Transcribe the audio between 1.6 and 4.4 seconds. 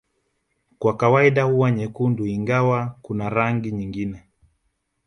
nyekundu ingawa kuna rangi nyingine